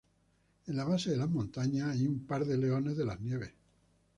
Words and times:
En 0.65 0.77
la 0.77 0.83
base 0.83 1.11
de 1.11 1.17
las 1.17 1.29
montañas 1.29 1.89
hay 1.89 2.07
un 2.07 2.25
par 2.25 2.43
de 2.45 2.57
leones 2.57 2.97
de 2.97 3.05
las 3.05 3.19
nieves. 3.21 3.53